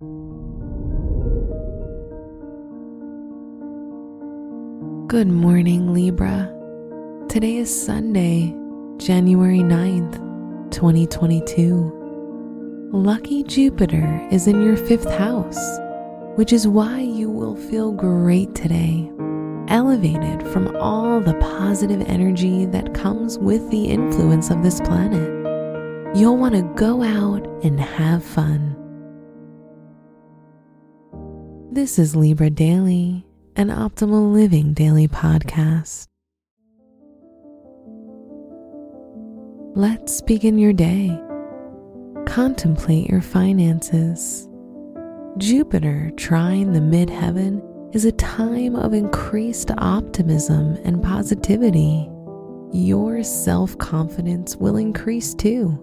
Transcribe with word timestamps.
Good 0.00 0.06
morning, 5.26 5.92
Libra. 5.92 6.54
Today 7.28 7.56
is 7.56 7.84
Sunday, 7.84 8.54
January 8.98 9.58
9th, 9.58 10.70
2022. 10.70 12.90
Lucky 12.92 13.42
Jupiter 13.42 14.28
is 14.30 14.46
in 14.46 14.62
your 14.62 14.76
fifth 14.76 15.10
house, 15.10 15.58
which 16.36 16.52
is 16.52 16.68
why 16.68 17.00
you 17.00 17.28
will 17.28 17.56
feel 17.56 17.90
great 17.90 18.54
today, 18.54 19.10
elevated 19.66 20.46
from 20.52 20.76
all 20.76 21.18
the 21.18 21.34
positive 21.40 22.02
energy 22.02 22.66
that 22.66 22.94
comes 22.94 23.36
with 23.36 23.68
the 23.72 23.86
influence 23.86 24.50
of 24.50 24.62
this 24.62 24.80
planet. 24.82 25.28
You'll 26.16 26.36
want 26.36 26.54
to 26.54 26.62
go 26.76 27.02
out 27.02 27.44
and 27.64 27.80
have 27.80 28.22
fun. 28.22 28.77
This 31.78 31.96
is 31.96 32.16
Libra 32.16 32.50
Daily 32.50 33.24
an 33.54 33.68
optimal 33.68 34.32
living 34.32 34.72
daily 34.72 35.06
podcast. 35.06 36.08
Let's 39.76 40.20
begin 40.20 40.58
your 40.58 40.72
day. 40.72 41.16
Contemplate 42.26 43.08
your 43.08 43.20
finances. 43.20 44.48
Jupiter 45.36 46.10
trine 46.16 46.72
the 46.72 46.80
midheaven 46.80 47.62
is 47.94 48.04
a 48.04 48.10
time 48.10 48.74
of 48.74 48.92
increased 48.92 49.70
optimism 49.78 50.76
and 50.82 51.00
positivity. 51.00 52.10
Your 52.72 53.22
self 53.22 53.78
confidence 53.78 54.56
will 54.56 54.78
increase 54.78 55.32
too, 55.32 55.78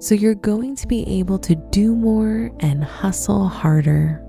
so 0.00 0.14
you're 0.14 0.34
going 0.34 0.76
to 0.76 0.86
be 0.86 1.08
able 1.08 1.38
to 1.38 1.54
do 1.70 1.94
more 1.96 2.50
and 2.60 2.84
hustle 2.84 3.48
harder. 3.48 4.22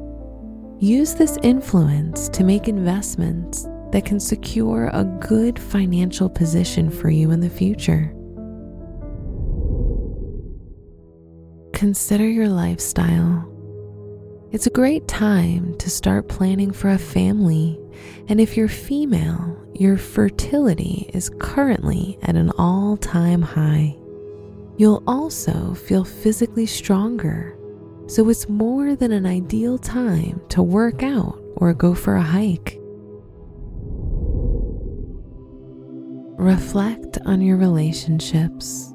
Use 0.81 1.13
this 1.13 1.38
influence 1.44 2.27
to 2.30 2.44
make 2.44 2.67
investments 2.67 3.67
that 3.92 4.03
can 4.03 4.19
secure 4.19 4.89
a 4.92 5.03
good 5.03 5.59
financial 5.59 6.28
position 6.28 6.89
for 6.89 7.11
you 7.11 7.30
in 7.30 7.39
the 7.39 7.52
future. 7.52 8.11
Consider 11.73 12.28
your 12.28 12.50
lifestyle. 12.50 13.47
It's 14.52 14.66
a 14.66 14.72
great 14.72 15.08
time 15.08 15.78
to 15.78 15.91
start 15.91 16.28
planning 16.28 16.72
for 16.72 16.89
a 16.89 16.97
family, 16.97 17.80
and 18.28 18.41
if 18.41 18.58
you're 18.58 18.67
female, 18.67 19.56
your 19.75 19.97
fertility 19.97 21.11
is 21.13 21.30
currently 21.38 22.17
at 22.23 22.36
an 22.36 22.50
all 22.58 22.97
time 22.97 23.44
high. 23.44 23.95
You'll 24.78 25.03
also 25.06 25.75
feel 25.75 26.03
physically 26.03 26.66
stronger 26.66 27.56
so 28.12 28.28
it's 28.28 28.50
more 28.50 28.94
than 28.94 29.14
an 29.14 29.26
ideal 29.26 29.78
time 29.78 30.42
to 30.50 30.62
work 30.62 31.02
out 31.02 31.42
or 31.56 31.73
go 31.73 31.95
for 31.95 32.16
a 32.16 32.22
hike. 32.22 32.78
Reflect 36.38 37.20
on 37.26 37.40
your 37.40 37.56
relationships. 37.56 38.94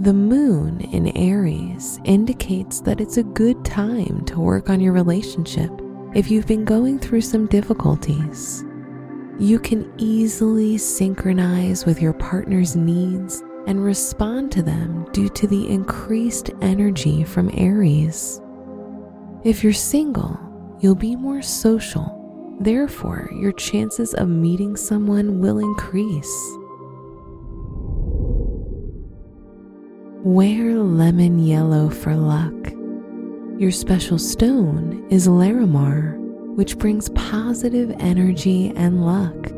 The 0.00 0.14
moon 0.14 0.80
in 0.80 1.14
Aries 1.14 2.00
indicates 2.06 2.80
that 2.80 3.02
it's 3.02 3.18
a 3.18 3.22
good 3.22 3.62
time 3.66 4.24
to 4.24 4.40
work 4.40 4.70
on 4.70 4.80
your 4.80 4.94
relationship 4.94 5.70
if 6.14 6.30
you've 6.30 6.46
been 6.46 6.64
going 6.64 6.98
through 6.98 7.20
some 7.20 7.46
difficulties. 7.48 8.64
You 9.38 9.58
can 9.58 9.92
easily 9.98 10.78
synchronize 10.78 11.84
with 11.84 12.00
your 12.00 12.14
partner's 12.14 12.76
needs 12.76 13.42
and 13.66 13.82
respond 13.82 14.52
to 14.52 14.62
them 14.62 15.06
due 15.12 15.28
to 15.30 15.46
the 15.46 15.68
increased 15.68 16.50
energy 16.60 17.24
from 17.24 17.50
Aries. 17.54 18.40
If 19.44 19.62
you're 19.62 19.72
single, 19.72 20.38
you'll 20.80 20.94
be 20.94 21.16
more 21.16 21.42
social. 21.42 22.12
Therefore, 22.60 23.28
your 23.32 23.52
chances 23.52 24.14
of 24.14 24.28
meeting 24.28 24.76
someone 24.76 25.40
will 25.40 25.58
increase. 25.58 26.56
Wear 30.22 30.74
lemon 30.74 31.38
yellow 31.38 31.88
for 31.88 32.16
luck. 32.16 32.52
Your 33.58 33.70
special 33.70 34.18
stone 34.18 35.06
is 35.10 35.28
Larimar, 35.28 36.16
which 36.56 36.78
brings 36.78 37.08
positive 37.10 37.94
energy 38.00 38.72
and 38.74 39.04
luck. 39.06 39.52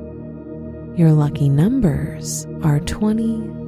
Your 0.99 1.13
lucky 1.13 1.49
numbers 1.49 2.47
are 2.63 2.81
20, 2.81 3.68